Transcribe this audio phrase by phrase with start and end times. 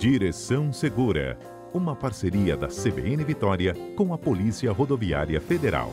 [0.00, 1.38] Direção Segura,
[1.74, 5.92] uma parceria da CBN Vitória com a Polícia Rodoviária Federal.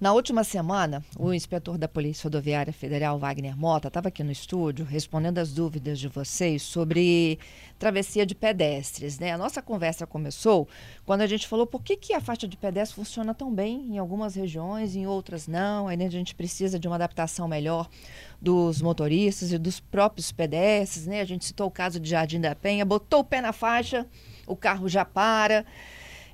[0.00, 4.82] Na última semana, o inspetor da Polícia Rodoviária Federal, Wagner Mota, estava aqui no estúdio
[4.82, 7.38] respondendo as dúvidas de vocês sobre
[7.78, 9.18] travessia de pedestres.
[9.18, 9.30] Né?
[9.30, 10.66] A nossa conversa começou
[11.04, 13.98] quando a gente falou por que, que a faixa de pedestre funciona tão bem em
[13.98, 15.86] algumas regiões, em outras não.
[15.86, 17.86] Aí né, a gente precisa de uma adaptação melhor
[18.40, 21.06] dos motoristas e dos próprios pedestres.
[21.06, 21.20] Né?
[21.20, 24.06] A gente citou o caso de Jardim da Penha, botou o pé na faixa,
[24.46, 25.66] o carro já para.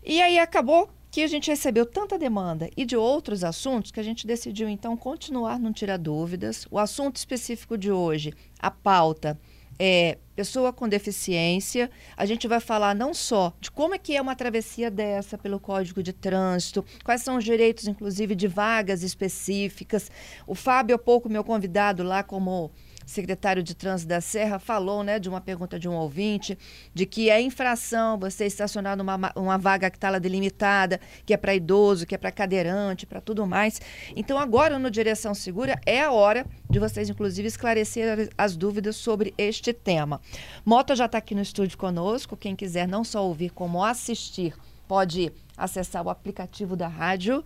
[0.04, 4.02] E aí acabou que a gente recebeu tanta demanda e de outros assuntos que a
[4.02, 6.66] gente decidiu então continuar no Tira Dúvidas.
[6.70, 9.38] O assunto específico de hoje, a pauta
[9.78, 11.90] é pessoa com deficiência.
[12.16, 15.58] A gente vai falar não só de como é que é uma travessia dessa pelo
[15.58, 20.10] Código de Trânsito, quais são os direitos, inclusive, de vagas específicas.
[20.46, 22.70] O Fábio, há pouco, meu convidado lá como
[23.06, 26.58] secretário de Trânsito da Serra, falou né, de uma pergunta de um ouvinte,
[26.92, 31.36] de que é infração você estacionar numa uma vaga que está lá delimitada, que é
[31.36, 33.80] para idoso, que é para cadeirante, para tudo mais.
[34.14, 39.32] Então, agora no Direção Segura é a hora de vocês, inclusive, esclarecer as dúvidas sobre
[39.38, 40.20] este tema.
[40.64, 42.36] Mota já está aqui no estúdio conosco.
[42.36, 44.52] Quem quiser não só ouvir, como assistir,
[44.88, 47.44] pode acessar o aplicativo da rádio.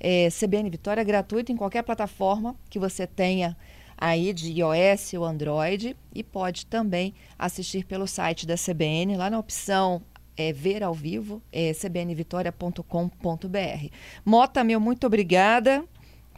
[0.00, 3.56] É, CBN Vitória gratuito em qualquer plataforma que você tenha
[3.98, 9.38] aí de iOS ou Android e pode também assistir pelo site da CBN, lá na
[9.38, 10.00] opção
[10.36, 13.88] é, ver ao vivo, é cbnvitoria.com.br.
[14.24, 15.84] Mota, meu, muito obrigada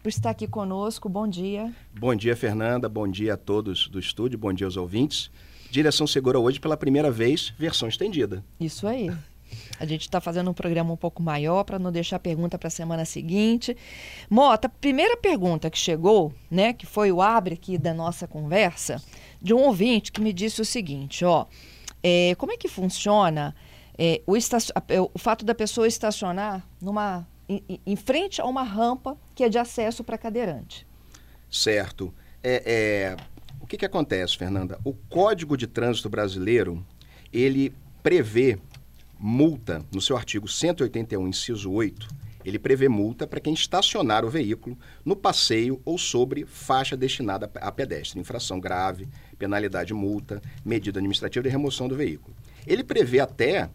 [0.03, 1.09] por estar aqui conosco.
[1.09, 1.71] Bom dia.
[1.93, 2.89] Bom dia, Fernanda.
[2.89, 4.39] Bom dia a todos do estúdio.
[4.39, 5.31] Bom dia aos ouvintes.
[5.71, 8.43] Direção Segura hoje pela primeira vez, versão estendida.
[8.59, 9.11] Isso aí.
[9.79, 12.71] A gente está fazendo um programa um pouco maior para não deixar pergunta para a
[12.71, 13.77] semana seguinte.
[14.29, 19.03] Mota, primeira pergunta que chegou, né, que foi o abre aqui da nossa conversa,
[19.41, 21.47] de um ouvinte que me disse o seguinte, ó,
[22.03, 23.55] é, como é que funciona
[23.99, 24.35] é, o,
[25.15, 29.59] o fato da pessoa estacionar numa em, em, frente a uma rampa que é de
[29.59, 30.87] acesso para cadeirante?
[31.51, 32.15] Certo.
[32.43, 33.17] É, é,
[33.61, 34.79] o que, que acontece, Fernanda?
[34.85, 36.85] O Código de Trânsito Brasileiro
[37.33, 38.59] ele prevê
[39.21, 42.09] multa, no seu artigo 181, inciso 8,
[42.43, 47.71] ele prevê multa para quem estacionar o veículo no passeio ou sobre faixa destinada a
[47.71, 48.19] pedestre.
[48.19, 49.07] Infração grave,
[49.39, 52.35] penalidade multa, medida administrativa de remoção do veículo.
[52.67, 53.69] Ele prevê até,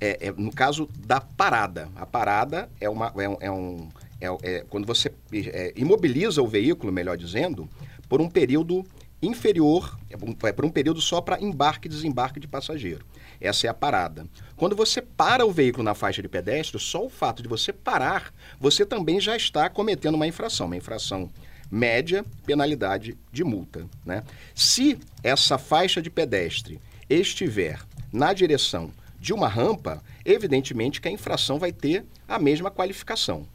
[0.00, 1.90] é, é, no caso da parada.
[1.94, 6.48] A parada é, uma, é, um, é, um, é, é quando você é, imobiliza o
[6.48, 7.68] veículo, melhor dizendo,
[8.08, 8.82] por um período
[9.22, 13.04] inferior, é por um período só para embarque e desembarque de passageiro.
[13.40, 14.26] Essa é a parada.
[14.56, 18.32] Quando você para o veículo na faixa de pedestre, só o fato de você parar,
[18.60, 21.30] você também já está cometendo uma infração, uma infração
[21.70, 23.86] média, penalidade de multa.
[24.04, 24.22] Né?
[24.54, 27.80] Se essa faixa de pedestre estiver
[28.12, 33.46] na direção de uma rampa, evidentemente que a infração vai ter a mesma qualificação.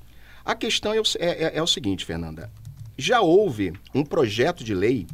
[0.44, 2.52] A questão é o, é, é, é o seguinte, Fernanda.
[2.98, 5.08] Já houve um projeto de lei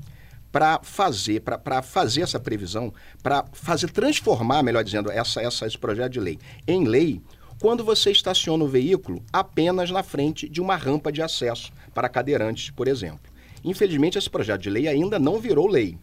[0.57, 2.91] para fazer, para fazer essa previsão,
[3.21, 7.21] para fazer transformar, melhor dizendo, essa, essa, esse projeto de lei em lei,
[7.61, 12.71] quando você estaciona o veículo apenas na frente de uma rampa de acesso para cadeirantes,
[12.71, 13.31] por exemplo.
[13.63, 15.95] Infelizmente, esse projeto de lei ainda não virou lei,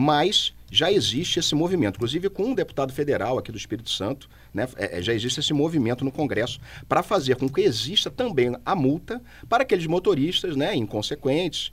[0.00, 4.68] mas já existe esse movimento, inclusive com um deputado federal aqui do Espírito Santo, né,
[4.76, 8.76] é, é já existe esse movimento no Congresso para fazer com que exista também a
[8.76, 11.70] multa para aqueles motoristas né, inconsequentes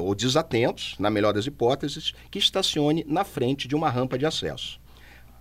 [0.00, 4.80] ou desatentos, na melhor das hipóteses, que estacione na frente de uma rampa de acesso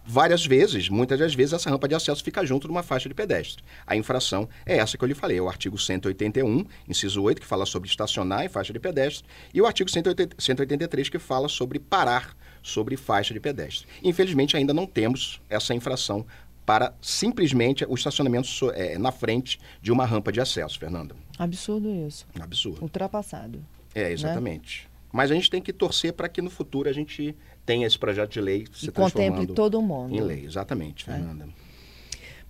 [0.07, 3.13] várias vezes, muitas das vezes, essa rampa de acesso fica junto de uma faixa de
[3.13, 3.63] pedestre.
[3.85, 7.47] A infração é essa que eu lhe falei, é o artigo 181, inciso 8, que
[7.47, 12.35] fala sobre estacionar em faixa de pedestre, e o artigo 183, que fala sobre parar
[12.63, 13.87] sobre faixa de pedestre.
[14.01, 16.25] Infelizmente, ainda não temos essa infração
[16.65, 21.15] para simplesmente o estacionamento é, na frente de uma rampa de acesso, Fernanda.
[21.37, 22.25] Absurdo isso.
[22.39, 22.81] Absurdo.
[22.81, 23.63] Ultrapassado.
[23.95, 24.83] É, exatamente.
[24.83, 24.96] Né?
[25.11, 28.31] Mas a gente tem que torcer para que no futuro a gente tenha esse projeto
[28.31, 30.13] de lei se e contemple todo mundo.
[30.13, 31.13] Em lei, exatamente, é.
[31.13, 31.45] Fernanda.
[31.63, 31.67] É.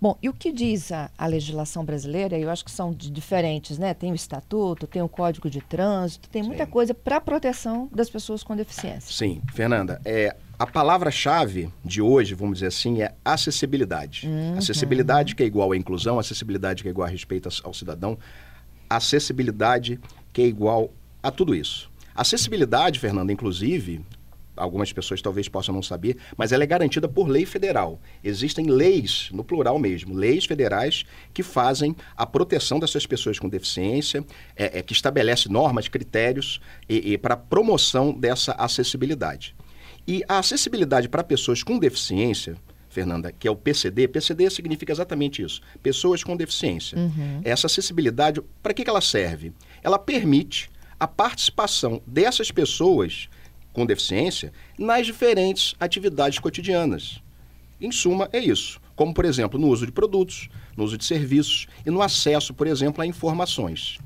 [0.00, 2.38] Bom, e o que diz a, a, legislação brasileira?
[2.38, 3.92] Eu acho que são diferentes, né?
[3.92, 6.70] Tem o estatuto, tem o código de trânsito, tem muita Sim.
[6.70, 9.12] coisa para a proteção das pessoas com deficiência.
[9.12, 14.28] Sim, Fernanda, é, a palavra-chave de hoje, vamos dizer assim, é acessibilidade.
[14.28, 14.58] Uhum.
[14.58, 18.16] Acessibilidade que é igual à inclusão, acessibilidade que é igual a respeito ao cidadão,
[18.88, 19.98] acessibilidade
[20.32, 21.87] que é igual a tudo isso.
[22.18, 24.04] Acessibilidade, Fernanda, inclusive,
[24.56, 28.00] algumas pessoas talvez possam não saber, mas ela é garantida por lei federal.
[28.24, 34.24] Existem leis, no plural mesmo, leis federais que fazem a proteção dessas pessoas com deficiência,
[34.56, 39.54] é, é, que estabelece normas, critérios e, e para promoção dessa acessibilidade.
[40.04, 42.56] E a acessibilidade para pessoas com deficiência,
[42.88, 46.98] Fernanda, que é o PCD, PCD significa exatamente isso, pessoas com deficiência.
[46.98, 47.42] Uhum.
[47.44, 49.52] Essa acessibilidade, para que, que ela serve?
[49.84, 53.28] Ela permite a participação dessas pessoas
[53.72, 57.22] com deficiência nas diferentes atividades cotidianas.
[57.80, 58.80] Em suma, é isso.
[58.96, 62.66] Como, por exemplo, no uso de produtos, no uso de serviços e no acesso, por
[62.66, 63.98] exemplo, a informações.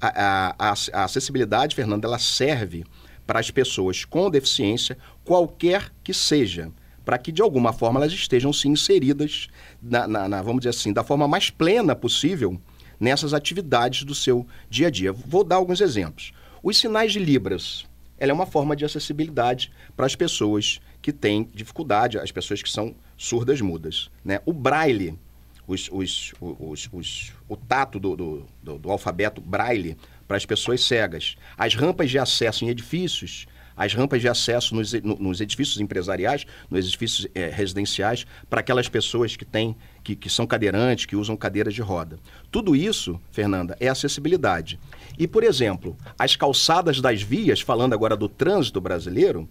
[0.00, 2.84] A, a, a acessibilidade, Fernanda, ela serve
[3.26, 6.70] para as pessoas com deficiência, qualquer que seja,
[7.04, 9.48] para que de alguma forma elas estejam se inseridas,
[9.82, 12.60] na, na, na, vamos dizer assim, da forma mais plena possível
[12.98, 15.12] nessas atividades do seu dia a dia.
[15.12, 16.32] Vou dar alguns exemplos.
[16.62, 17.86] Os sinais de Libras,
[18.18, 22.70] ela é uma forma de acessibilidade para as pessoas que têm dificuldade, as pessoas que
[22.70, 24.10] são surdas mudas.
[24.24, 24.40] Né?
[24.44, 25.18] O braille,
[25.66, 29.96] os, os, os, o tato do, do, do, do alfabeto braille
[30.26, 31.36] para as pessoas cegas.
[31.56, 33.46] As rampas de acesso em edifícios,
[33.76, 39.36] as rampas de acesso nos, nos edifícios empresariais, nos edifícios é, residenciais, para aquelas pessoas
[39.36, 42.18] que têm, que, que são cadeirantes, que usam cadeiras de roda.
[42.50, 44.78] Tudo isso, Fernanda, é acessibilidade.
[45.18, 49.48] E, por exemplo, as calçadas das vias, falando agora do trânsito brasileiro,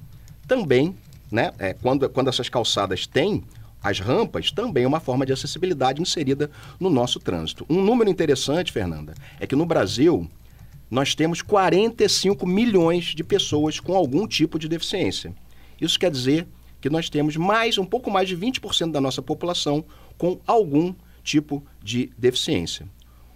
[0.48, 0.96] também,
[1.32, 3.44] né, é, quando, quando essas calçadas têm
[3.86, 6.50] as rampas também é uma forma de acessibilidade inserida
[6.80, 7.68] no nosso trânsito.
[7.70, 10.28] Um número interessante, Fernanda, é que no Brasil
[10.96, 15.36] nós temos 45 milhões de pessoas com algum tipo de deficiência.
[15.80, 16.48] Isso quer dizer
[16.80, 19.84] que nós temos mais, um pouco mais de 20% da nossa população
[20.18, 22.88] com algum tipo de deficiência.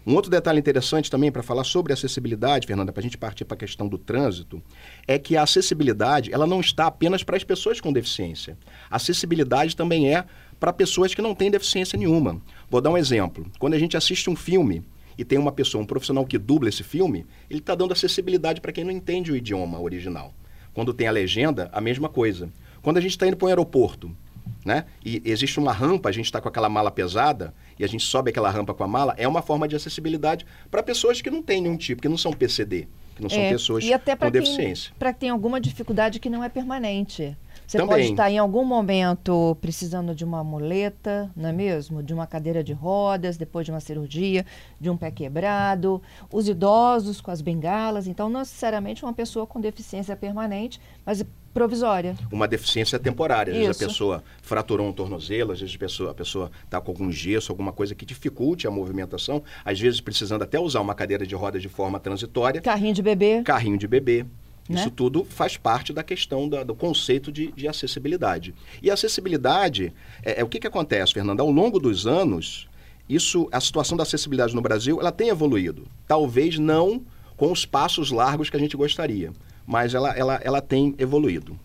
[0.08, 3.56] Um outro detalhe interessante também para falar sobre acessibilidade, Fernanda, para a gente partir para
[3.56, 4.64] a questão do trânsito,
[5.06, 8.58] é que a acessibilidade ela não está apenas para as pessoas com deficiência.
[8.90, 10.24] A acessibilidade também é
[10.62, 12.42] para pessoas que não têm deficiência nenhuma.
[12.70, 13.46] Vou dar um exemplo.
[13.60, 14.82] Quando a gente assiste um filme
[15.20, 18.72] e tem uma pessoa, um profissional que dubla esse filme, ele está dando acessibilidade para
[18.72, 20.34] quem não entende o idioma original.
[20.74, 22.50] Quando tem a legenda, a mesma coisa.
[22.82, 24.16] Quando a gente está indo para um aeroporto,
[24.64, 24.86] né?
[25.04, 28.30] E existe uma rampa, a gente está com aquela mala pesada e a gente sobe
[28.30, 31.62] aquela rampa com a mala, é uma forma de acessibilidade para pessoas que não têm
[31.62, 32.88] nenhum tipo, que não são PCD,
[33.18, 34.94] que não são é, pessoas e até com deficiência.
[34.98, 37.36] Para quem tem alguma dificuldade que não é permanente.
[37.70, 37.98] Você Também.
[37.98, 42.02] pode estar em algum momento precisando de uma muleta, não é mesmo?
[42.02, 44.44] De uma cadeira de rodas, depois de uma cirurgia,
[44.82, 46.02] de um pé quebrado.
[46.34, 48.08] Os idosos com as bengalas.
[48.08, 51.24] Então, não necessariamente uma pessoa com deficiência permanente, mas
[51.54, 52.16] provisória.
[52.32, 53.54] Uma deficiência temporária.
[53.54, 56.90] Às vezes a pessoa fraturou um tornozelo, às vezes a pessoa a pessoa está com
[56.90, 61.24] algum gesso, alguma coisa que dificulte a movimentação, às vezes precisando até usar uma cadeira
[61.24, 62.62] de rodas de forma transitória.
[62.62, 63.44] Carrinho de bebê.
[63.44, 64.26] Carrinho de bebê.
[64.70, 64.82] Né?
[64.82, 68.54] Isso tudo faz parte da questão da, do conceito de, de, acessibilidade.
[68.84, 69.92] E a acessibilidade,
[70.24, 71.40] é, é, o que, que acontece, Fernando?
[71.40, 72.70] Ao longo dos anos,
[73.10, 75.88] isso, a situação da acessibilidade no Brasil, ela tem evoluído.
[76.08, 77.02] Talvez não
[77.36, 79.34] com os passos largos que a gente gostaria,
[79.66, 81.60] mas ela, ela, ela tem evoluído.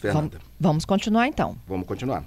[0.00, 0.38] Fernanda.
[0.58, 1.58] Vamos continuar então.
[1.66, 2.24] Vamos continuar.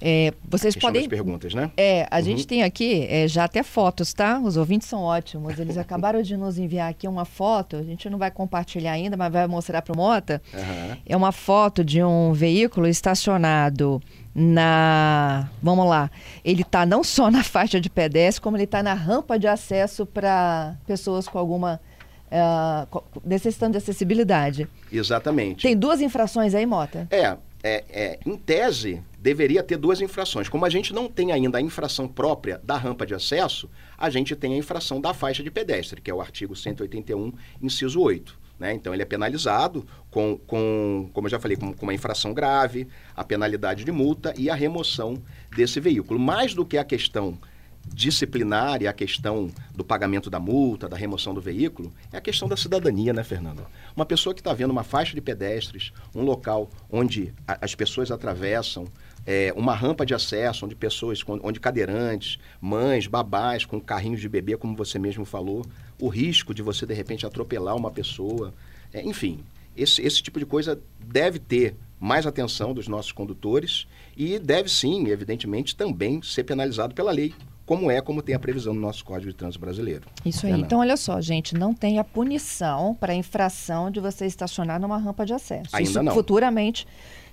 [0.00, 1.08] É, vocês podem.
[1.08, 1.70] perguntas, né?
[1.76, 2.22] É, a uhum.
[2.22, 4.38] gente tem aqui é, já até fotos, tá?
[4.38, 5.58] Os ouvintes são ótimos.
[5.58, 7.76] Eles acabaram de nos enviar aqui uma foto.
[7.76, 10.42] A gente não vai compartilhar ainda, mas vai mostrar para o Mota.
[10.52, 10.96] Uhum.
[11.06, 14.00] É uma foto de um veículo estacionado
[14.34, 15.48] na.
[15.62, 16.10] Vamos lá.
[16.44, 20.04] Ele está não só na faixa de pedestre, como ele está na rampa de acesso
[20.04, 21.80] para pessoas com alguma.
[22.26, 24.66] Uh, necessitando de acessibilidade.
[24.90, 25.62] Exatamente.
[25.62, 27.06] Tem duas infrações aí, Mota?
[27.08, 30.50] É, é, é, em tese, deveria ter duas infrações.
[30.50, 34.36] Como a gente não tem ainda a infração própria da rampa de acesso, a gente
[34.36, 38.38] tem a infração da faixa de pedestre, que é o artigo 181, inciso 8.
[38.58, 38.74] Né?
[38.74, 42.86] Então, ele é penalizado com, com como eu já falei, com, com, uma infração grave,
[43.16, 45.16] a penalidade de multa e a remoção
[45.56, 46.20] desse veículo.
[46.20, 47.38] Mais do que a questão
[47.86, 52.48] disciplinar e a questão do pagamento da multa, da remoção do veículo, é a questão
[52.48, 53.66] da cidadania, né, Fernando?
[53.94, 58.10] Uma pessoa que está vendo uma faixa de pedestres, um local onde a, as pessoas
[58.10, 58.86] atravessam,
[59.26, 64.56] é, uma rampa de acesso onde pessoas, onde cadeirantes, mães, babás com carrinhos de bebê,
[64.56, 65.64] como você mesmo falou,
[66.00, 68.52] o risco de você de repente atropelar uma pessoa,
[68.92, 69.44] é, enfim,
[69.76, 73.86] esse, esse tipo de coisa deve ter mais atenção dos nossos condutores
[74.16, 77.34] e deve sim, evidentemente, também ser penalizado pela lei,
[77.66, 80.02] como é, como tem a previsão no nosso Código de Trânsito Brasileiro.
[80.24, 80.52] Isso aí.
[80.52, 84.98] Então, olha só, gente, não tem a punição para a infração de você estacionar numa
[84.98, 85.70] rampa de acesso.
[85.72, 86.12] Ainda Isso não.
[86.12, 86.86] futuramente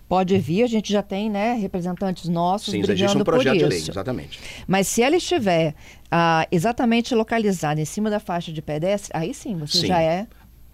[0.07, 3.65] pode vir, a gente já tem né, representantes nossos Sim, brigando um projeto por isso.
[3.65, 4.39] De lei, exatamente.
[4.67, 5.73] Mas se ela estiver
[6.11, 9.87] ah, exatamente localizada em cima da faixa de pedestre, aí sim, você sim.
[9.87, 10.27] já é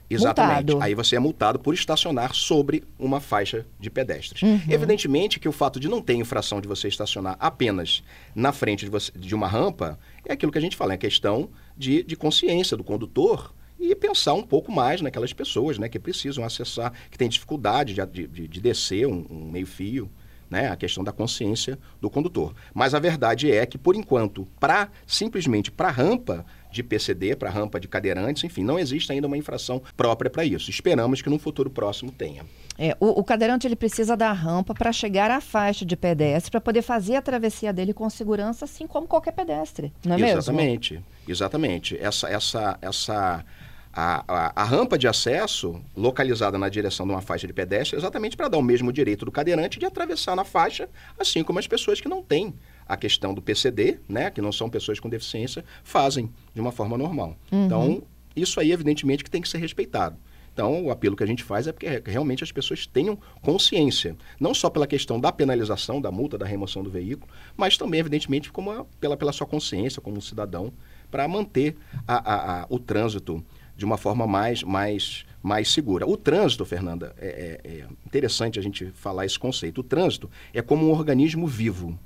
[0.10, 0.56] Exatamente.
[0.72, 0.84] multado.
[0.84, 4.42] Aí você é multado por estacionar sobre uma faixa de pedestres.
[4.42, 4.62] Uhum.
[4.70, 8.92] Evidentemente que o fato de não ter infração de você estacionar apenas na frente de,
[8.92, 12.78] você- de uma rampa é aquilo que a gente fala, é questão de, de consciência
[12.78, 17.30] do condutor e pensar um pouco mais naquelas pessoas né, que precisam acessar, que têm
[17.30, 20.10] dificuldade de, de- de descer um, um meio-fio.
[20.50, 22.56] Né, a questão da consciência do condutor.
[22.74, 27.80] Mas a verdade é que, por enquanto, para simplesmente para rampa de PCD, para rampa
[27.80, 30.70] de cadeirantes, enfim, não existe ainda uma infração própria para isso.
[30.70, 32.44] Esperamos que no futuro próximo tenha.
[32.78, 36.62] É, o, o cadeirante ele precisa da rampa para chegar à faixa de pedestre para
[36.62, 40.38] poder fazer a travessia dele com segurança, assim como qualquer pedestre, não é mesmo?
[40.38, 41.98] exatamente, exatamente.
[41.98, 43.46] Essa, essa, essa
[43.92, 48.00] a, a, a rampa de acesso localizada na direção de uma faixa de pedestre é
[48.00, 50.88] exatamente para dar o mesmo direito do cadeirante de atravessar na faixa,
[51.20, 52.54] assim como as pessoas que não têm
[52.88, 56.98] a questão do PCD, né, que não são pessoas com deficiência, fazem de uma forma
[56.98, 57.36] normal.
[57.52, 58.04] Então,
[58.36, 60.18] isso aí evidentemente que tem que ser respeitado.
[60.54, 64.54] Então, o apelo que a gente faz é porque realmente as pessoas tenham consciência, não
[64.56, 68.72] só pela questão da penalização, da multa, da remoção do veículo, mas também, evidentemente, como
[68.72, 70.74] a- pela, pela sua consciência como um cidadão,
[71.12, 71.76] para manter
[72.08, 73.44] a- a- a- o trânsito
[73.76, 76.08] de uma forma mais, mais, mais segura.
[76.08, 79.82] O trânsito, Fernanda, é, é- é interessante a gente falar esse conceito.
[79.82, 81.98] O trânsito é como um organismo vivo.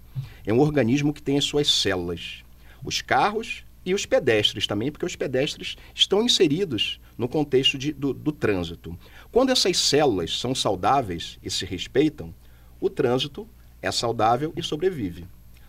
[0.46, 2.44] É um organismo que tem as suas células.
[2.84, 8.14] Os carros e os pedestres também, porque os pedestres estão inseridos no contexto de- do,
[8.14, 8.98] do trânsito.
[9.32, 12.34] Quando essas células são saudáveis e se respeitam,
[12.80, 13.48] o trânsito
[13.82, 15.26] é saudável e sobrevive.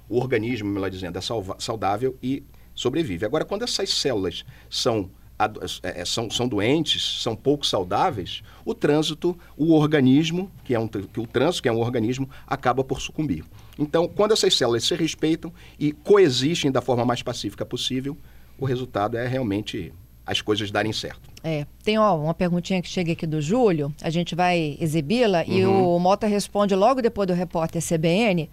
[0.08, 1.22] O organismo, melhor dizendo, é
[1.58, 2.42] saudável e
[2.74, 3.24] sobrevive.
[3.24, 9.38] Agora, quando essas células são, ado- é, são, são doentes, são pouco saudáveis, o trânsito,
[9.56, 13.44] o organismo, que é um, que o trânsito, que é um organismo, acaba por sucumbir.
[13.78, 18.16] Então, quando essas células se respeitam e coexistem da forma mais pacífica possível,
[18.58, 19.92] o resultado é realmente
[20.24, 21.20] as coisas darem certo.
[21.42, 25.64] É, tem ó, uma perguntinha que chega aqui do Júlio, a gente vai exibi-la e
[25.66, 28.48] o Mota responde logo depois do repórter CBN,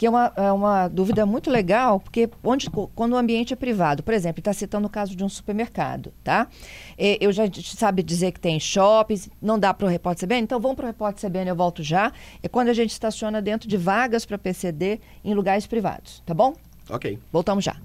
[0.00, 4.02] que é uma, é uma dúvida muito legal, porque onde, quando o ambiente é privado,
[4.02, 6.48] por exemplo, está citando o caso de um supermercado, tá?
[6.96, 7.42] Eu já
[7.76, 10.86] sabe dizer que tem shoppings, não dá para o repórter CBN, então vamos para o
[10.86, 12.14] repórter CBN, eu volto já.
[12.42, 16.54] É quando a gente estaciona dentro de vagas para PCD em lugares privados, tá bom?
[16.88, 17.18] Ok.
[17.30, 17.76] Voltamos já.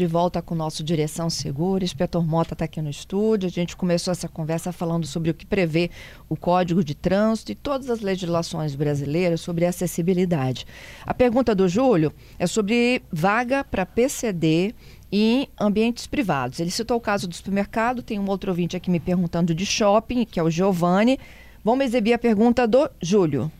[0.00, 1.82] De volta com o nosso Direção Segura.
[1.82, 3.48] Inspetor Mota está aqui no estúdio.
[3.48, 5.90] A gente começou essa conversa falando sobre o que prevê
[6.28, 10.68] o Código de Trânsito e todas as legislações brasileiras sobre acessibilidade.
[11.04, 14.72] A pergunta do Júlio é sobre vaga para PCD
[15.10, 16.60] em ambientes privados.
[16.60, 20.24] Ele citou o caso do supermercado, tem um outro ouvinte aqui me perguntando de shopping,
[20.24, 21.18] que é o Giovanni.
[21.64, 23.50] Vamos exibir a pergunta do Júlio.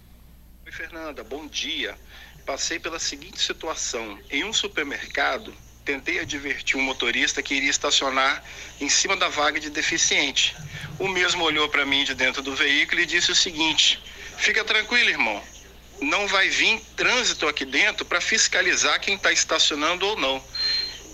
[0.64, 1.96] Oi, Fernanda, bom dia.
[2.46, 4.16] Passei pela seguinte situação.
[4.30, 5.52] Em um supermercado,
[5.88, 8.44] tentei advertir um motorista que iria estacionar
[8.78, 10.54] em cima da vaga de deficiente.
[10.98, 13.98] O mesmo olhou para mim de dentro do veículo e disse o seguinte:
[14.36, 15.42] Fica tranquilo, irmão.
[16.02, 20.44] Não vai vir trânsito aqui dentro para fiscalizar quem está estacionando ou não.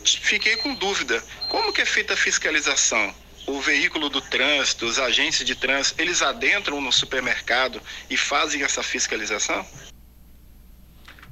[0.05, 1.23] Fiquei com dúvida.
[1.49, 3.15] Como que é feita a fiscalização?
[3.47, 8.83] O veículo do trânsito, os agentes de trânsito, eles adentram no supermercado e fazem essa
[8.83, 9.65] fiscalização?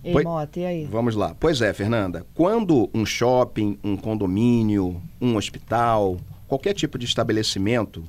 [0.05, 0.25] Ei, Oi.
[0.25, 0.85] Mota, e aí?
[0.85, 1.35] Vamos lá.
[1.39, 2.27] Pois é, Fernanda.
[2.35, 6.17] Quando um shopping, um condomínio, um hospital,
[6.49, 8.05] qualquer tipo de estabelecimento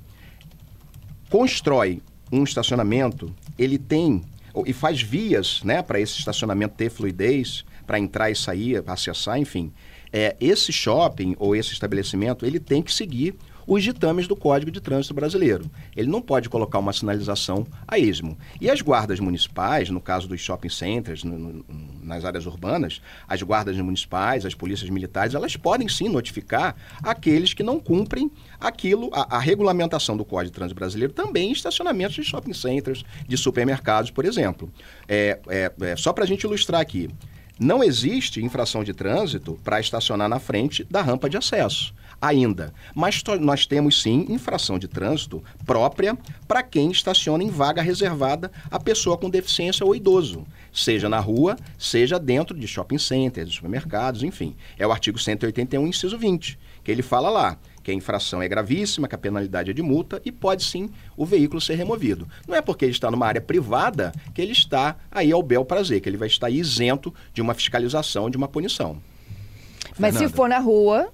[1.29, 4.23] constrói um estacionamento, ele tem
[4.65, 9.71] e faz vias, né, para esse estacionamento ter fluidez, para entrar e sair, acessar, enfim.
[10.11, 13.35] É, esse shopping ou esse estabelecimento, ele tem que seguir
[13.67, 15.69] os ditames do Código de Trânsito Brasileiro.
[15.95, 18.37] Ele não pode colocar uma sinalização a esmo.
[18.59, 21.65] E as guardas municipais, no caso dos shopping centers, no- no-
[22.01, 27.63] nas áreas urbanas, as guardas municipais, as polícias militares, elas podem sim notificar aqueles que
[27.63, 28.29] não cumprem
[28.59, 33.03] aquilo, a, a regulamentação do Código de Trânsito Brasileiro também em estacionamentos de shopping centers,
[33.27, 34.71] de supermercados, por exemplo.
[35.07, 37.09] É, é, é, só para a gente ilustrar aqui.
[37.59, 41.93] Não existe infração de trânsito para estacionar na frente da rampa de acesso,
[42.23, 42.73] ainda.
[42.95, 48.79] Mas nós temos sim infração de trânsito própria para quem estaciona em vaga reservada a
[48.79, 54.23] pessoa com deficiência ou idoso, seja na rua, seja dentro de shopping centers, de supermercados,
[54.23, 54.55] enfim.
[54.79, 59.09] É o artigo 181, inciso 20, que ele fala lá que a infração é gravíssima,
[59.09, 62.25] que a penalidade é de multa e pode sim o veículo ser removido.
[62.47, 65.99] Não é porque ele está numa área privada que ele está aí ao bel prazer,
[65.99, 69.01] que ele vai estar isento de uma fiscalização, de uma punição.
[69.99, 70.35] Mas se Fernanda.
[70.37, 71.11] for na rua,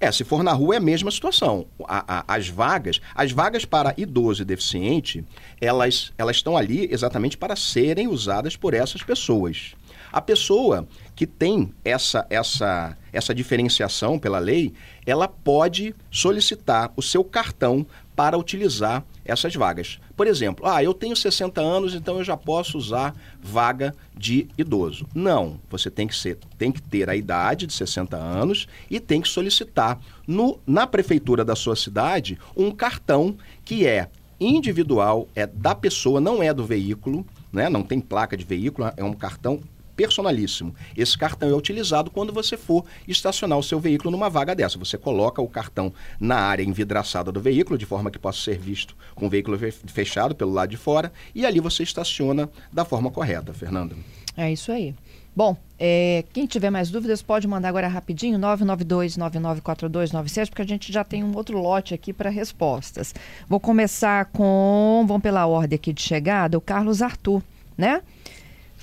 [0.00, 1.66] É, se for na rua é a mesma situação.
[1.86, 5.24] A- a- as vagas, as vagas para idoso e deficiente,
[5.60, 9.74] elas, elas estão ali exatamente para serem usadas por essas pessoas.
[10.12, 10.86] A pessoa
[11.16, 14.72] que tem essa, essa, essa diferenciação pela lei,
[15.06, 19.98] ela pode solicitar o seu cartão para utilizar essas vagas.
[20.16, 25.06] Por exemplo, ah, eu tenho 60 anos, então eu já posso usar vaga de idoso.
[25.14, 29.20] Não, você tem que, ser, tem que ter a idade de 60 anos e tem
[29.20, 35.74] que solicitar no, na prefeitura da sua cidade um cartão que é individual, é da
[35.74, 37.68] pessoa, não é do veículo, né?
[37.68, 39.60] não tem placa de veículo, é um cartão
[39.96, 40.74] personalíssimo.
[40.96, 44.78] Esse cartão é utilizado quando você for estacionar o seu veículo numa vaga dessa.
[44.78, 48.96] Você coloca o cartão na área envidraçada do veículo, de forma que possa ser visto
[49.14, 53.52] com o veículo fechado pelo lado de fora, e ali você estaciona da forma correta,
[53.52, 53.96] Fernando.
[54.36, 54.94] É isso aí.
[55.36, 61.02] Bom, é, quem tiver mais dúvidas pode mandar agora rapidinho, 992-994297, porque a gente já
[61.02, 63.12] tem um outro lote aqui para respostas.
[63.48, 67.42] Vou começar com, vamos pela ordem aqui de chegada, o Carlos Arthur,
[67.76, 68.00] né?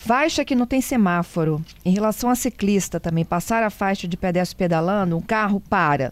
[0.04, 1.64] Faixa que não tem semáforo.
[1.86, 6.12] Em relação a ciclista também, passar a faixa de pedestre pedalando, um carro para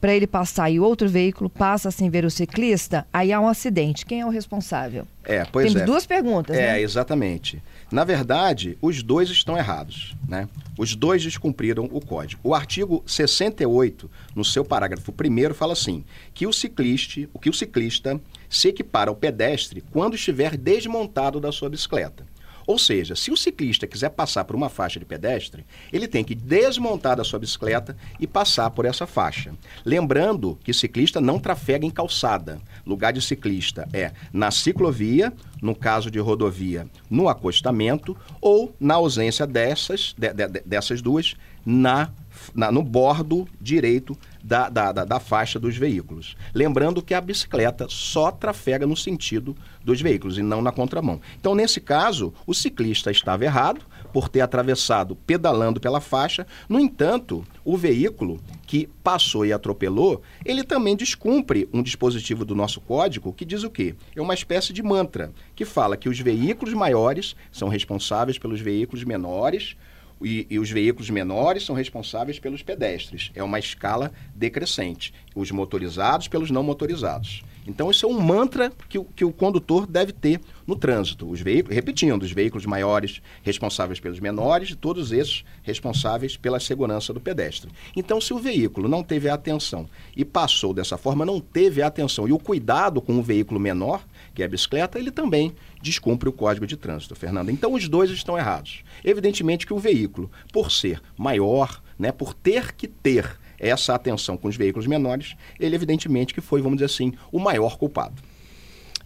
[0.00, 4.06] para ele passar e outro veículo passa sem ver o ciclista, aí há um acidente.
[4.06, 5.06] Quem é o responsável?
[5.24, 5.84] É, pois Temos é.
[5.84, 6.80] duas perguntas, é, né?
[6.80, 7.62] exatamente.
[7.92, 10.48] Na verdade, os dois estão errados, né?
[10.78, 12.40] Os dois descumpriram o código.
[12.42, 17.54] O artigo 68, no seu parágrafo 1 fala assim: que o ciclista, o que o
[17.54, 18.18] ciclista
[18.48, 22.29] se equipara ao pedestre quando estiver desmontado da sua bicicleta.
[22.70, 26.36] Ou seja, se o ciclista quiser passar por uma faixa de pedestre, ele tem que
[26.36, 29.52] desmontar da sua bicicleta e passar por essa faixa.
[29.84, 32.60] Lembrando que ciclista não trafega em calçada.
[32.86, 39.48] Lugar de ciclista é na ciclovia, no caso de rodovia, no acostamento, ou, na ausência
[39.48, 41.34] dessas, de, de, dessas duas,
[41.66, 42.08] na,
[42.54, 46.36] na, no bordo direito da, da, da, da, faixa dos veículos.
[46.54, 51.20] Lembrando que a bicicleta só trafega no sentido dos veículos e não na contramão.
[51.38, 56.46] Então, nesse caso, o ciclista estava errado por ter atravessado pedalando pela faixa.
[56.68, 62.80] No entanto, o veículo que passou e atropelou, ele também descumpre um dispositivo do nosso
[62.80, 63.94] código que diz o quê?
[64.14, 69.04] É uma espécie de mantra que fala que os veículos maiores são responsáveis pelos veículos
[69.04, 69.76] menores
[70.22, 73.30] e, e, os veículos menores são responsáveis pelos pedestres.
[73.34, 75.14] É uma escala decrescente.
[75.34, 77.42] Os motorizados pelos não motorizados.
[77.66, 81.28] Então, isso é um mantra que, o, que o condutor deve ter no trânsito.
[81.28, 87.12] Os veículos, repetindo, os veículos maiores responsáveis pelos menores e todos esses responsáveis pela segurança
[87.12, 87.70] do pedestre.
[87.94, 91.86] Então, se o veículo não teve a atenção e passou dessa forma, não teve a
[91.86, 96.28] atenção e o cuidado com o veículo menor, que é a bicicleta, ele também descumpre
[96.28, 97.50] o código de trânsito, Fernando.
[97.50, 98.82] Então, os dois estão errados.
[99.04, 104.48] Evidentemente que o veículo, por ser maior, né, por ter que ter essa atenção com
[104.48, 108.22] os veículos menores, ele evidentemente que foi, vamos dizer assim, o maior culpado.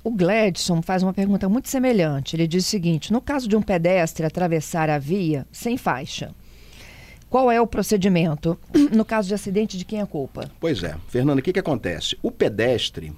[0.02, 2.36] O Gladson faz uma pergunta muito semelhante.
[2.36, 6.34] Ele diz o seguinte: no caso de um pedestre atravessar a via sem faixa,
[7.30, 8.58] qual é o procedimento?
[8.92, 10.50] No caso de acidente, de quem é a culpa?
[10.60, 12.16] Pois é, Fernando, o que, que acontece?
[12.22, 13.12] O pedestre,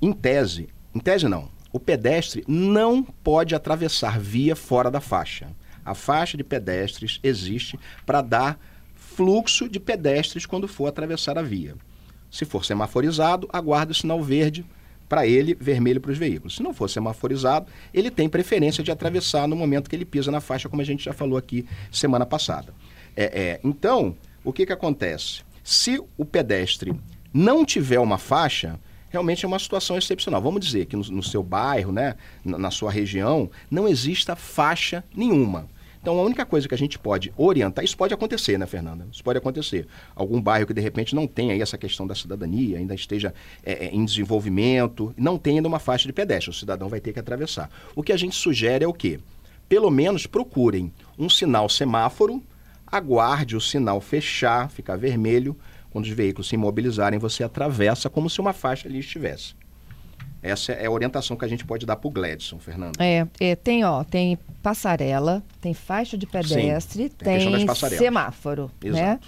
[0.00, 5.48] em tese, em tese não, o pedestre não pode atravessar via fora da faixa.
[5.84, 8.60] A faixa de pedestres existe para dar
[9.14, 11.74] fluxo de pedestres quando for atravessar a via.
[12.30, 14.64] Se for semaforizado, aguarde o sinal verde
[15.08, 16.54] para ele, vermelho para os veículos.
[16.54, 20.40] Se não for semaforizado, ele tem preferência de atravessar no momento que ele pisa na
[20.40, 22.72] faixa, como a gente já falou aqui semana passada.
[23.16, 25.42] É, é, então, o que, que acontece?
[25.64, 26.94] Se o pedestre
[27.34, 30.40] não tiver uma faixa, realmente é uma situação excepcional.
[30.40, 35.02] Vamos dizer que no, no seu bairro, né, na, na sua região, não exista faixa
[35.14, 35.68] nenhuma.
[36.00, 39.06] Então, a única coisa que a gente pode orientar, isso pode acontecer, né, Fernanda?
[39.12, 39.86] Isso pode acontecer.
[40.14, 43.86] Algum bairro que, de repente, não tenha aí essa questão da cidadania, ainda esteja é,
[43.86, 47.20] é, em desenvolvimento, não tem ainda uma faixa de pedestre, o cidadão vai ter que
[47.20, 47.70] atravessar.
[47.94, 49.20] O que a gente sugere é o quê?
[49.68, 52.42] Pelo menos procurem um sinal semáforo,
[52.86, 55.54] aguarde o sinal fechar, ficar vermelho,
[55.90, 59.54] quando os veículos se imobilizarem, você atravessa como se uma faixa ali estivesse.
[60.42, 62.94] Essa é a orientação que a gente pode dar para o Gladson, Fernando.
[62.98, 67.66] É, é, tem, ó, tem passarela, tem faixa de pedestre, Sim, tem, tem
[67.98, 69.02] semáforo, Exato.
[69.04, 69.20] né?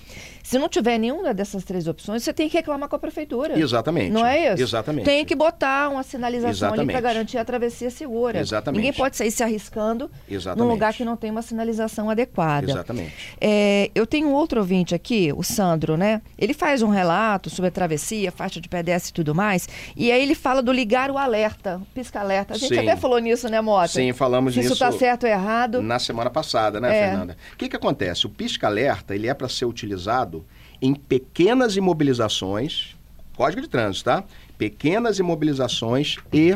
[0.43, 3.59] Se não tiver nenhuma dessas três opções, você tem que reclamar com a prefeitura.
[3.59, 4.11] Exatamente.
[4.11, 4.63] Não é isso?
[4.63, 5.05] Exatamente.
[5.05, 6.81] Tem que botar uma sinalização Exatamente.
[6.81, 8.41] ali para garantir a travessia segura.
[8.41, 8.81] Exatamente.
[8.81, 10.65] Ninguém pode sair se arriscando Exatamente.
[10.65, 12.71] num lugar que não tem uma sinalização adequada.
[12.71, 13.15] Exatamente.
[13.41, 16.21] É, eu tenho um outro ouvinte aqui, o Sandro, né?
[16.37, 20.23] Ele faz um relato sobre a travessia, faixa de pedestre e tudo mais, e aí
[20.23, 22.55] ele fala do ligar o alerta, pisca-alerta.
[22.55, 22.81] A gente Sim.
[22.81, 23.89] até falou nisso, né, Mota?
[23.89, 24.71] Sim, falamos se nisso.
[24.71, 25.83] Se isso está certo ou errado.
[25.83, 27.09] Na semana passada, né, é.
[27.09, 27.37] Fernanda?
[27.53, 28.27] O que, que acontece?
[28.27, 30.42] O pisca-alerta, ele é para ser utilizado
[30.83, 32.97] em pequenas imobilizações,
[33.37, 34.25] código de trânsito, tá?
[34.59, 36.51] Pequenas imobilizações e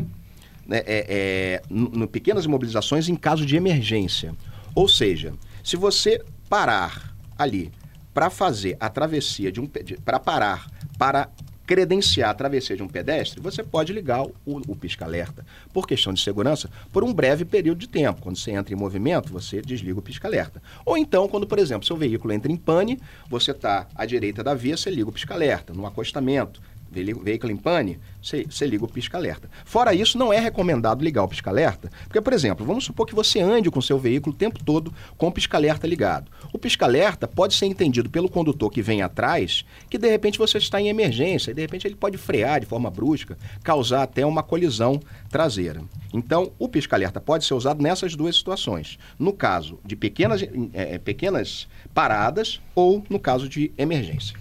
[0.66, 4.34] né, é, é, no, pequenas imobilizações em caso de emergência.
[4.74, 7.72] Ou seja, se você parar ali
[8.12, 9.68] para fazer a travessia de um
[10.04, 10.66] para parar
[10.98, 11.28] para
[11.66, 16.20] credenciar a travessia de um pedestre, você pode ligar o, o pisca-alerta, por questão de
[16.20, 18.22] segurança, por um breve período de tempo.
[18.22, 20.62] Quando você entra em movimento, você desliga o pisca-alerta.
[20.84, 24.54] Ou então, quando, por exemplo, seu veículo entra em pane, você está à direita da
[24.54, 26.60] via, você liga o pisca-alerta, no acostamento
[27.02, 29.48] veículo em pane, você, você liga o pisca-alerta.
[29.64, 33.40] Fora isso, não é recomendado ligar o pisca-alerta, porque, por exemplo, vamos supor que você
[33.40, 36.30] ande com seu veículo o tempo todo com o pisca-alerta ligado.
[36.52, 40.80] O pisca-alerta pode ser entendido pelo condutor que vem atrás, que de repente você está
[40.80, 45.00] em emergência, e de repente ele pode frear de forma brusca, causar até uma colisão
[45.30, 45.82] traseira.
[46.12, 48.98] Então, o pisca-alerta pode ser usado nessas duas situações.
[49.18, 54.36] No caso de pequenas, é, pequenas paradas ou no caso de emergência.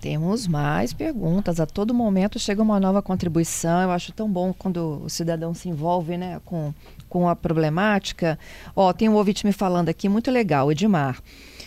[0.00, 1.60] Temos mais perguntas.
[1.60, 3.82] A todo momento chega uma nova contribuição.
[3.82, 6.74] Eu acho tão bom quando o cidadão se envolve né, com,
[7.08, 8.38] com a problemática.
[8.74, 11.20] Ó, tem um ouvinte me falando aqui, muito legal, Edmar.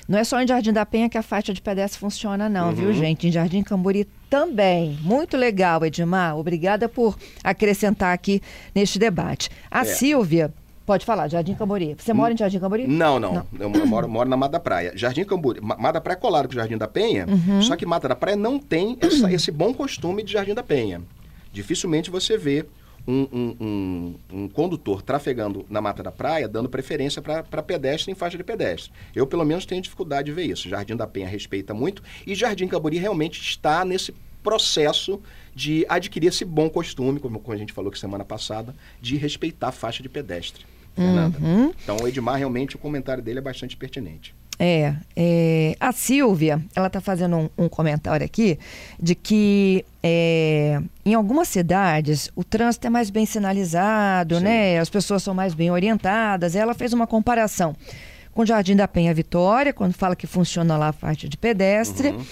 [0.07, 2.75] Não é só em Jardim da Penha que a faixa de pedestre funciona, não, uhum.
[2.75, 3.27] viu, gente?
[3.27, 4.99] Em Jardim Camburi também.
[5.01, 6.37] Muito legal, Edmar.
[6.37, 8.41] Obrigada por acrescentar aqui
[8.73, 9.49] neste debate.
[9.71, 9.85] A é.
[9.85, 10.53] Silvia
[10.85, 11.95] Pode falar, Jardim Cambori.
[11.97, 12.85] Você mora em Jardim Cambori?
[12.87, 13.33] Não, não.
[13.33, 13.45] não.
[13.59, 14.91] Eu moro, moro, na Mata da Praia.
[14.95, 15.59] Jardim Cambori.
[15.59, 17.61] Mata da Praia é colado com o Jardim da Penha, uhum.
[17.61, 21.01] só que Mata da Praia não tem essa, esse bom costume de Jardim da Penha.
[21.51, 22.65] Dificilmente você vê
[23.07, 28.15] um, um, um, um, condutor trafegando na Mata da Praia dando preferência para pedestre em
[28.15, 28.91] faixa de pedestre.
[29.15, 30.69] Eu, pelo menos, tenho dificuldade de ver isso.
[30.69, 35.19] Jardim da Penha respeita muito e Jardim Cambori realmente está nesse processo
[35.55, 39.71] de adquirir esse bom costume, como a gente falou que semana passada, de respeitar a
[39.71, 40.65] faixa de pedestre.
[40.95, 41.37] Fernanda.
[41.39, 41.73] Uhum.
[41.83, 44.33] Então, o Edmar, realmente, o comentário dele é bastante pertinente.
[44.57, 48.57] É, é, a Silvia, ela está fazendo um, um, comentário aqui
[48.97, 54.43] de que é, em algumas cidades o trânsito é mais bem sinalizado, Sim.
[54.43, 54.79] né?
[54.79, 56.55] As pessoas são mais bem orientadas.
[56.55, 57.75] Ela fez uma comparação
[58.33, 62.09] com o Jardim da Penha Vitória, quando fala que funciona lá a faixa de pedestre.
[62.09, 62.25] Uhum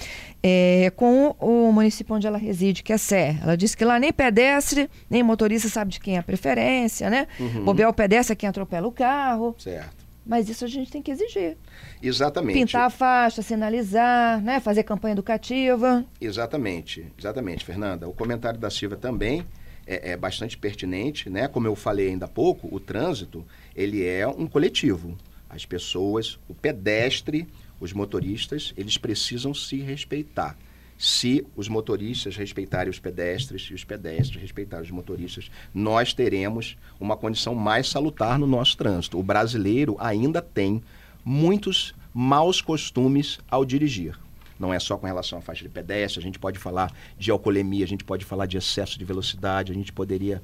[0.45, 3.39] é, com o município onde ela reside, que é Sé.
[3.41, 7.27] Ela disse que lá nem pedestre, nem motorista sabe de quem é a preferência, né?
[7.39, 7.63] Uhum.
[7.63, 9.55] Bobear o pedestre é quem atropela o carro.
[9.57, 10.03] Certo.
[10.25, 11.57] Mas isso a gente tem que exigir.
[12.01, 12.59] Exatamente.
[12.59, 14.59] Pintar a faixa, sinalizar, né?
[14.59, 16.05] fazer campanha educativa.
[16.19, 18.07] Exatamente, exatamente, Fernanda.
[18.07, 19.45] O comentário da Silvia também
[19.85, 21.47] é, é bastante pertinente, né?
[21.47, 25.17] Como eu falei ainda há pouco, o trânsito, ele é um coletivo.
[25.49, 27.47] As pessoas, o pedestre,
[27.83, 30.57] os motoristas, eles precisam se respeitar.
[30.97, 37.17] Se os motoristas respeitarem os pedestres e os pedestres respeitarem os motoristas, nós teremos uma
[37.17, 39.19] condição mais salutar no nosso trânsito.
[39.19, 40.81] O brasileiro ainda tem
[41.25, 44.17] muitos maus costumes ao dirigir.
[44.57, 47.83] Não é só com relação à faixa de pedestre, a gente pode falar de alcoolemia,
[47.83, 50.41] a gente pode falar de excesso de velocidade, a gente poderia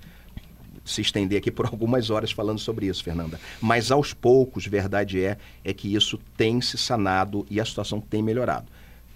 [0.90, 3.40] se estender aqui por algumas horas falando sobre isso, Fernanda.
[3.62, 8.22] Mas aos poucos, verdade é, é que isso tem se sanado e a situação tem
[8.22, 8.68] melhorado.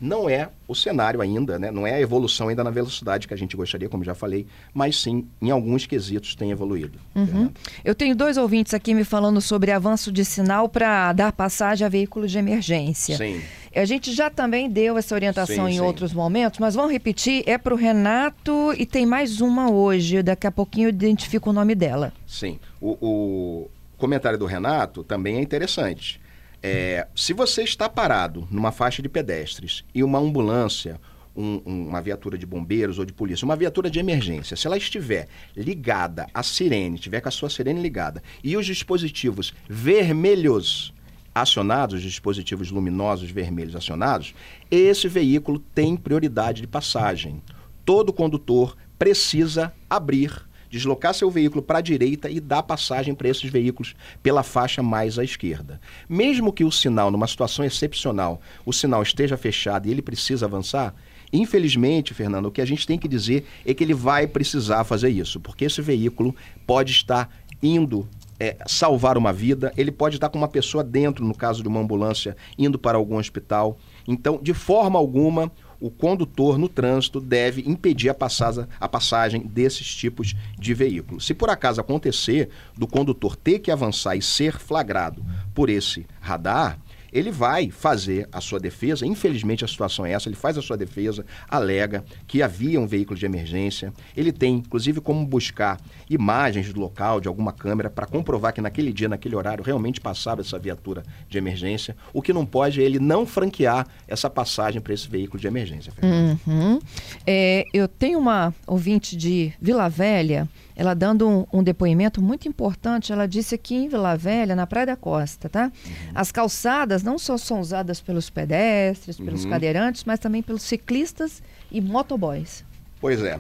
[0.04, 1.72] Não é o cenário ainda, né?
[1.72, 5.00] não é a evolução ainda na velocidade que a gente gostaria, como já falei, mas
[5.00, 7.00] sim, em alguns quesitos tem evoluído.
[7.16, 7.50] Uhum.
[7.86, 11.90] Eu tenho dois ouvintes aqui me falando sobre avanço de sinal para dar passagem a
[11.90, 13.16] veículos de emergência.
[13.16, 13.42] Sim.
[13.76, 15.82] A gente já também deu essa orientação sim, em sim.
[15.82, 20.46] outros momentos, mas vamos repetir, é para o Renato e tem mais uma hoje, daqui
[20.46, 22.14] a pouquinho eu identifico o nome dela.
[22.28, 26.22] Sim, o, o comentário do Renato também é interessante.
[26.62, 31.00] É, se você está parado numa faixa de pedestres e uma ambulância,
[31.36, 34.78] um, um, uma viatura de bombeiros ou de polícia, uma viatura de emergência, se ela
[34.78, 40.94] estiver ligada à sirene, estiver com a sua sirene ligada e os dispositivos vermelhos
[41.34, 44.34] acionados, os dispositivos luminosos vermelhos acionados,
[44.70, 47.42] esse veículo tem prioridade de passagem.
[47.86, 50.32] Todo condutor precisa abrir,
[50.70, 55.20] deslocar seu veículo para a direita e dar passagem para esses veículos pela faixa mais
[55.20, 55.80] à esquerda.
[56.08, 60.94] Mesmo que o sinal, numa situação excepcional, o sinal esteja fechado e ele precisa avançar,
[61.34, 65.10] Infelizmente, Fernando, o que a gente tem que dizer é que ele vai precisar fazer
[65.10, 66.36] isso, porque esse veículo
[66.68, 67.28] pode estar
[67.62, 68.08] indo
[68.44, 71.80] é, salvar uma vida, ele pode estar com uma pessoa dentro, no caso de uma
[71.80, 73.78] ambulância, indo para algum hospital.
[74.06, 79.96] Então, de forma alguma, o condutor no trânsito deve impedir a passagem, a passagem desses
[79.96, 81.26] tipos de veículos.
[81.26, 86.78] Se por acaso acontecer do condutor ter que avançar e ser flagrado por esse radar,
[87.14, 89.06] ele vai fazer a sua defesa.
[89.06, 93.18] Infelizmente a situação é essa, ele faz a sua defesa, alega que havia um veículo
[93.18, 93.94] de emergência.
[94.18, 98.92] Ele tem, inclusive, como buscar imagens do local, de alguma câmera, para comprovar que naquele
[98.92, 101.96] dia, naquele horário, realmente passava essa viatura de emergência.
[102.12, 105.94] O que não pode é ele não franquear essa passagem para esse veículo de emergência.
[106.02, 106.80] Uhum.
[107.28, 113.12] É, eu tenho uma ouvinte de Vila Velha ela dando um, um, depoimento muito importante.
[113.12, 115.66] Ela disse aqui em Vila Velha, na Praia da Costa, tá?
[115.66, 115.92] Uhum.
[116.16, 119.50] As calçadas não só são usadas pelos pedestres, pelos uhum.
[119.50, 122.64] cadeirantes, mas também pelos ciclistas e motoboys.
[123.00, 123.40] Pois é.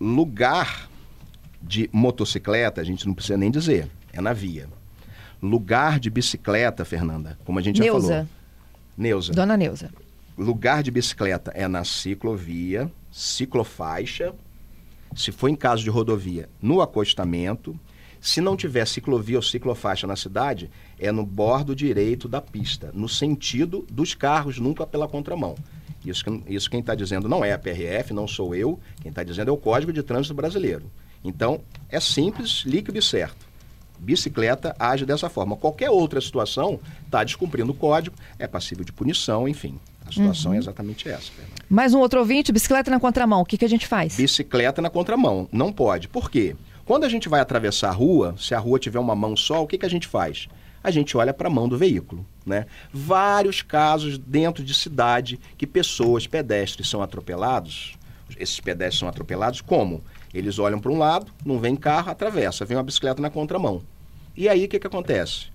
[0.00, 0.88] Lugar
[1.62, 4.68] de motocicleta, a gente não precisa nem dizer, é na via.
[5.40, 8.08] Lugar de bicicleta, Fernanda, como a gente já Neuza.
[8.08, 8.28] falou.
[8.96, 9.32] Neuza.
[9.32, 9.90] Dona Neuza.
[10.36, 14.34] Lugar de bicicleta é na ciclovia, ciclofaixa.
[15.14, 17.78] Se for em caso de rodovia, no acostamento.
[18.22, 23.08] Se não tiver ciclovia ou ciclofaixa na cidade, é no bordo direito da pista, no
[23.08, 25.56] sentido dos carros, nunca pela contramão.
[26.06, 28.78] Isso, isso quem está dizendo não é a PRF, não sou eu.
[29.00, 30.84] Quem está dizendo é o Código de Trânsito Brasileiro.
[31.24, 33.44] Então, é simples, líquido e certo.
[33.98, 35.56] Bicicleta age dessa forma.
[35.56, 39.80] Qualquer outra situação está descumprindo o código, é passível de punição, enfim.
[40.06, 41.32] A situação é exatamente essa.
[41.32, 41.54] Fernanda.
[41.68, 43.40] Mais um outro ouvinte, bicicleta na contramão.
[43.40, 44.16] O que, que a gente faz?
[44.16, 45.48] Bicicleta na contramão.
[45.50, 46.06] Não pode.
[46.08, 46.54] Por quê?
[46.84, 49.66] Quando a gente vai atravessar a rua, se a rua tiver uma mão só, o
[49.66, 50.48] que, que a gente faz?
[50.82, 52.26] A gente olha para a mão do veículo.
[52.44, 52.66] Né?
[52.92, 57.96] Vários casos dentro de cidade que pessoas, pedestres, são atropelados.
[58.36, 60.02] Esses pedestres são atropelados como?
[60.34, 63.82] Eles olham para um lado, não vem carro, atravessa, vem uma bicicleta na contramão.
[64.36, 65.52] E aí o que, que acontece?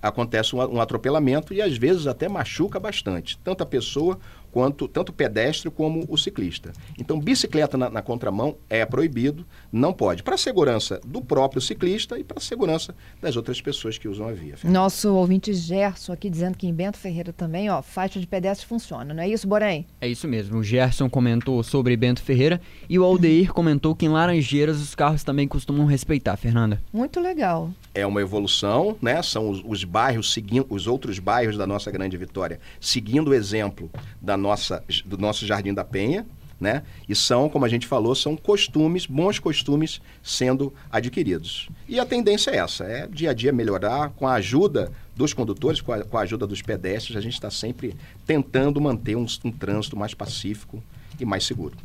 [0.00, 4.18] acontece um, um atropelamento e às vezes até machuca bastante, tanto a pessoa
[4.50, 6.72] quanto tanto o pedestre como o ciclista.
[6.98, 12.18] Então, bicicleta na, na contramão é proibido, não pode, para a segurança do próprio ciclista
[12.18, 14.54] e para a segurança das outras pessoas que usam a via.
[14.64, 19.12] Nosso ouvinte Gerson aqui dizendo que em Bento Ferreira também, ó, faixa de pedestre funciona,
[19.12, 19.86] não é isso, Borém?
[20.00, 20.58] É isso mesmo.
[20.58, 25.24] O Gerson comentou sobre Bento Ferreira e o Aldeir comentou que em Laranjeiras os carros
[25.24, 26.80] também costumam respeitar, Fernanda.
[26.92, 27.70] Muito legal.
[27.94, 29.22] É uma evolução, né?
[29.22, 33.90] São os, os bairros seguindo, os outros bairros da nossa grande vitória, seguindo o exemplo
[34.20, 36.26] da nossa, do nosso Jardim da Penha,
[36.60, 36.82] né?
[37.08, 41.68] E são, como a gente falou, são costumes, bons costumes sendo adquiridos.
[41.88, 45.80] E a tendência é essa, é dia a dia melhorar com a ajuda dos condutores,
[45.80, 47.94] com a, com a ajuda dos pedestres, a gente está sempre
[48.26, 50.82] tentando manter um, um trânsito mais pacífico
[51.18, 51.76] e mais seguro.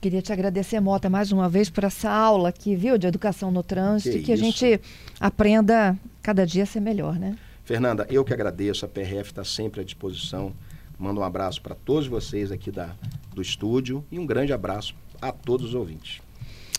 [0.00, 3.62] Queria te agradecer, Mota, mais uma vez por essa aula aqui, viu, de educação no
[3.62, 4.80] trânsito, Que que, a gente
[5.18, 7.36] aprenda cada dia a ser melhor, né?
[7.64, 10.52] Fernanda, eu que agradeço, a PRF está sempre à disposição.
[11.00, 12.94] Mando um abraço para todos vocês aqui da,
[13.34, 16.20] do estúdio e um grande abraço a todos os ouvintes.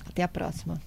[0.07, 0.79] Até a próxima.